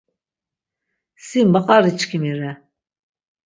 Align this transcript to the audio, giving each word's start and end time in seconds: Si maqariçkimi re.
Si 1.27 1.39
maqariçkimi 1.51 2.31
re. 2.39 2.51